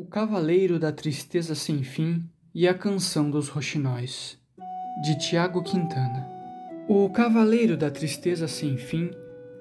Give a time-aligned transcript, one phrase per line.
[0.00, 2.22] O Cavaleiro da Tristeza Sem Fim
[2.54, 4.38] e a Canção dos Roxinóis,
[5.02, 6.24] de Tiago Quintana.
[6.86, 9.10] O Cavaleiro da Tristeza Sem Fim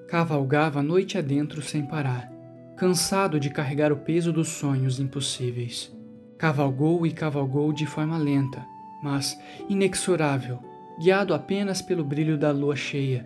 [0.07, 2.31] cavalgava noite adentro sem parar,
[2.77, 5.91] cansado de carregar o peso dos sonhos impossíveis.
[6.37, 8.63] Cavalgou e cavalgou de forma lenta,
[9.01, 9.35] mas
[9.67, 10.59] inexorável,
[10.99, 13.25] guiado apenas pelo brilho da lua cheia,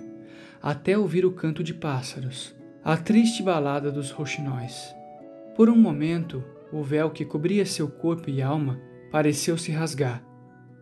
[0.63, 4.95] até ouvir o canto de pássaros, a triste balada dos roxinóis.
[5.57, 6.41] Por um momento,
[6.71, 8.79] o véu que cobria seu corpo e alma
[9.11, 10.23] pareceu se rasgar,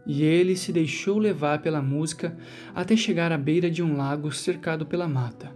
[0.06, 2.38] e ele se deixou levar pela música
[2.74, 5.52] até chegar à beira de um lago cercado pela mata.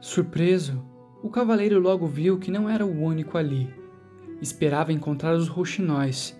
[0.00, 0.84] Surpreso,
[1.22, 3.72] o cavaleiro logo viu que não era o único ali.
[4.42, 6.38] Esperava encontrar os roxinóis,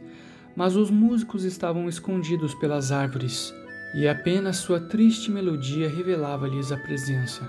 [0.54, 3.54] mas os músicos estavam escondidos pelas árvores,
[3.94, 7.48] e apenas sua triste melodia revelava-lhes a presença.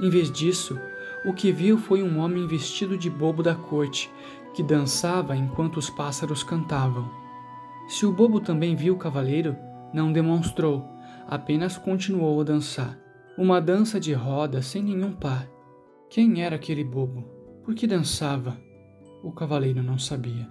[0.00, 0.78] Em vez disso,
[1.24, 4.10] o que viu foi um homem vestido de bobo da corte,
[4.52, 7.10] que dançava enquanto os pássaros cantavam.
[7.88, 9.56] Se o bobo também viu o cavaleiro,
[9.92, 10.86] não demonstrou,
[11.26, 12.98] apenas continuou a dançar.
[13.36, 15.48] Uma dança de roda sem nenhum par.
[16.08, 17.24] Quem era aquele bobo?
[17.64, 18.56] Por que dançava?
[19.22, 20.48] O cavaleiro não sabia.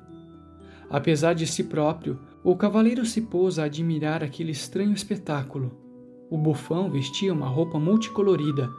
[0.89, 5.71] Apesar de si próprio, o cavaleiro se pôs a admirar aquele estranho espetáculo.
[6.29, 8.69] O bufão vestia uma roupa multicolorida,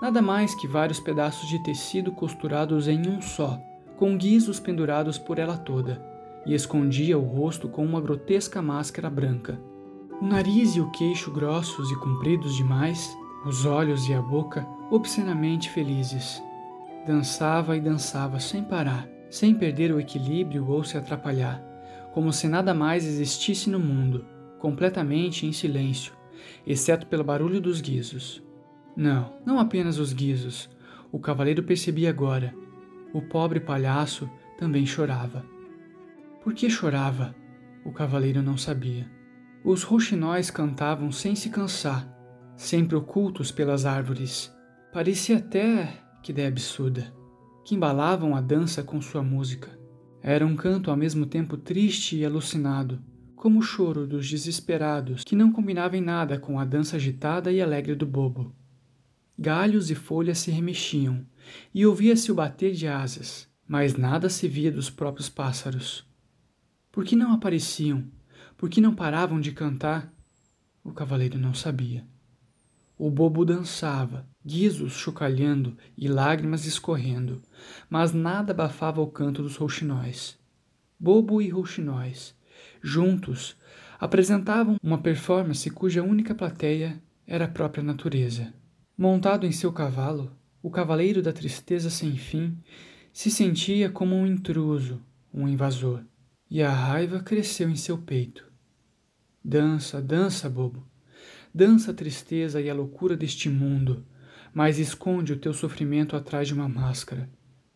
[0.00, 3.60] nada mais que vários pedaços de tecido costurados em um só,
[3.96, 6.02] com guizos pendurados por ela toda,
[6.44, 9.60] e escondia o rosto com uma grotesca máscara branca.
[10.20, 15.70] O nariz e o queixo grossos e compridos demais, os olhos e a boca obscenamente
[15.70, 16.42] felizes.
[17.06, 21.62] Dançava e dançava sem parar, sem perder o equilíbrio ou se atrapalhar,
[22.12, 24.24] como se nada mais existisse no mundo,
[24.58, 26.12] completamente em silêncio,
[26.66, 28.45] exceto pelo barulho dos guizos.
[28.96, 30.70] Não, não apenas os guizos.
[31.12, 32.54] O cavaleiro percebia agora.
[33.12, 35.44] O pobre palhaço também chorava.
[36.42, 37.34] Por que chorava?
[37.84, 39.10] O cavaleiro não sabia.
[39.62, 42.08] Os roxinóis cantavam sem se cansar,
[42.56, 44.54] sempre ocultos pelas árvores.
[44.92, 47.12] Parecia até que ideia absurda,
[47.64, 49.76] que embalavam a dança com sua música.
[50.22, 53.02] Era um canto ao mesmo tempo triste e alucinado,
[53.34, 57.60] como o choro dos desesperados, que não combinava em nada com a dança agitada e
[57.60, 58.54] alegre do bobo.
[59.38, 61.26] Galhos e folhas se remexiam,
[61.74, 66.06] e ouvia-se o bater de asas, mas nada se via dos próprios pássaros.
[66.90, 68.04] Por que não apareciam?
[68.56, 70.10] Por que não paravam de cantar?
[70.82, 72.06] O cavaleiro não sabia.
[72.98, 77.42] O bobo dançava, guizos chocalhando e lágrimas escorrendo,
[77.90, 80.38] mas nada abafava o canto dos rouxinóis.
[80.98, 82.34] Bobo e rouxinóis,
[82.80, 83.54] juntos,
[84.00, 88.54] apresentavam uma performance cuja única plateia era a própria natureza.
[88.98, 92.56] Montado em seu cavalo, o cavaleiro da tristeza sem fim
[93.12, 95.02] se sentia como um intruso,
[95.32, 96.02] um invasor,
[96.50, 98.50] e a raiva cresceu em seu peito.
[99.44, 100.88] Dança, dança, bobo.
[101.54, 104.06] Dança a tristeza e a loucura deste mundo,
[104.52, 107.28] mas esconde o teu sofrimento atrás de uma máscara.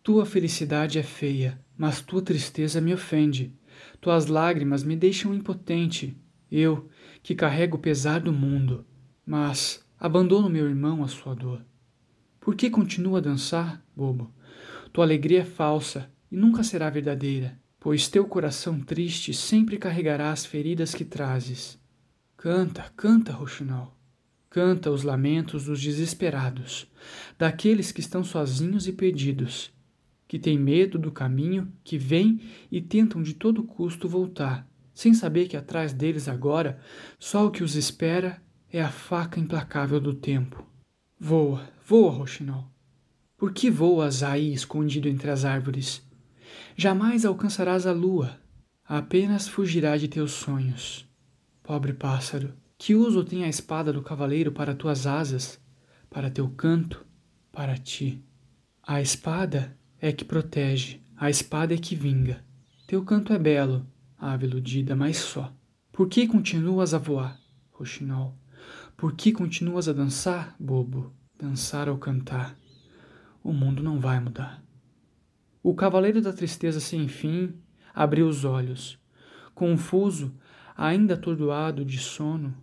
[0.02, 3.54] Tua felicidade é feia, mas tua tristeza me ofende.
[4.00, 6.16] Tuas lágrimas me deixam impotente.
[6.50, 6.88] Eu,
[7.22, 8.86] que carrego o pesar do mundo.
[9.24, 11.62] Mas Abandono meu irmão à sua dor.
[12.40, 14.32] Por que continua a dançar, bobo?
[14.94, 20.46] Tua alegria é falsa e nunca será verdadeira, pois teu coração triste sempre carregará as
[20.46, 21.78] feridas que trazes.
[22.34, 23.94] Canta, canta, Roxinol.
[24.48, 26.90] Canta os lamentos dos desesperados,
[27.38, 29.70] daqueles que estão sozinhos e perdidos,
[30.26, 32.40] que têm medo do caminho que vem
[32.72, 36.80] e tentam de todo custo voltar, sem saber que atrás deles agora
[37.18, 38.40] só o que os espera
[38.72, 40.64] é a faca implacável do tempo.
[41.18, 42.70] Voa, voa, Roxinol.
[43.36, 46.06] Por que voas aí escondido entre as árvores?
[46.76, 48.38] Jamais alcançarás a lua,
[48.84, 51.08] apenas fugirá de teus sonhos.
[51.62, 55.60] Pobre pássaro, que uso tem a espada do cavaleiro para tuas asas,
[56.08, 57.04] para teu canto,
[57.52, 58.24] para ti?
[58.82, 62.44] A espada é que protege, a espada é que vinga.
[62.86, 63.86] Teu canto é belo,
[64.18, 65.52] ave iludida, mas só.
[65.92, 67.38] Por que continuas a voar,
[67.72, 68.39] Roxinol?
[69.00, 71.10] Por que continuas a dançar, bobo?
[71.38, 72.54] Dançar ou cantar?
[73.42, 74.62] O mundo não vai mudar.
[75.62, 77.54] O cavaleiro da tristeza sem fim
[77.94, 78.98] abriu os olhos.
[79.54, 80.34] Confuso,
[80.76, 82.54] ainda atordoado de sono,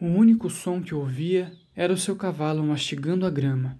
[0.00, 3.76] o único som que ouvia era o seu cavalo mastigando a grama.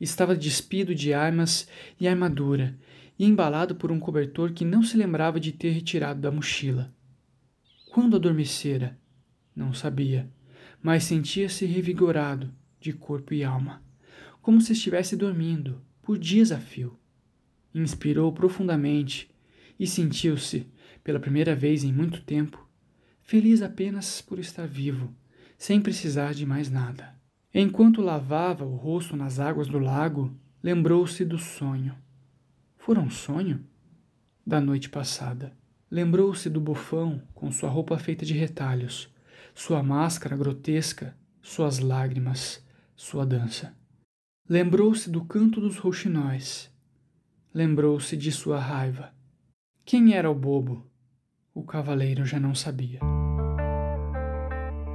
[0.00, 1.66] Estava despido de armas
[1.98, 2.78] e armadura
[3.18, 6.94] e embalado por um cobertor que não se lembrava de ter retirado da mochila.
[7.90, 8.96] Quando adormecera?
[9.52, 10.30] Não sabia
[10.84, 13.82] mas sentia-se revigorado de corpo e alma,
[14.42, 16.98] como se estivesse dormindo por dias a fio.
[17.74, 19.30] Inspirou profundamente
[19.80, 20.66] e sentiu-se,
[21.02, 22.68] pela primeira vez em muito tempo,
[23.22, 25.10] feliz apenas por estar vivo,
[25.56, 27.18] sem precisar de mais nada.
[27.54, 31.94] Enquanto lavava o rosto nas águas do lago, lembrou-se do sonho.
[32.76, 33.64] Fora um sonho?
[34.46, 35.56] Da noite passada.
[35.90, 39.13] Lembrou-se do bufão com sua roupa feita de retalhos,
[39.54, 42.62] sua máscara grotesca, suas lágrimas,
[42.96, 43.72] sua dança.
[44.48, 46.70] Lembrou-se do canto dos rouxinóis.
[47.54, 49.14] Lembrou-se de sua raiva.
[49.84, 50.84] Quem era o bobo?
[51.54, 52.98] O cavaleiro já não sabia.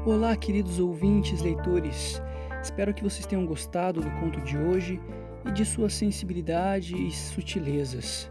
[0.05, 2.21] Olá, queridos ouvintes, leitores.
[2.61, 4.99] Espero que vocês tenham gostado do conto de hoje
[5.45, 8.29] e de sua sensibilidade e sutilezas.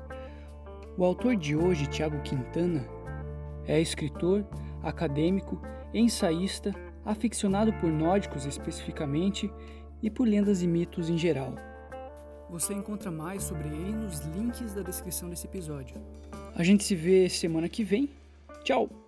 [0.94, 2.86] O autor de hoje, Tiago Quintana,
[3.64, 4.46] é escritor,
[4.82, 5.60] acadêmico,
[5.92, 6.74] ensaísta,
[7.04, 9.50] aficionado por nórdicos especificamente
[10.02, 11.54] e por lendas e mitos em geral.
[12.50, 15.96] Você encontra mais sobre ele nos links da descrição desse episódio.
[16.54, 18.10] A gente se vê semana que vem.
[18.64, 19.07] Tchau!